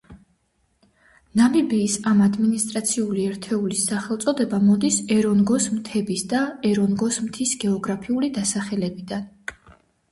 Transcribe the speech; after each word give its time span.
ნამიბიის 1.41 1.97
ამ 2.11 2.23
ადმინისტრაციული 2.27 3.25
ერთეულის 3.33 3.83
სახელწოდება 3.91 4.61
მოდის 4.71 4.99
ერონგოს 5.19 5.69
მთების 5.77 6.25
და 6.35 6.41
ერონგოს 6.73 7.23
მთის 7.29 7.55
გეოგრაფიული 7.67 8.33
დასახელებიდან. 8.41 9.33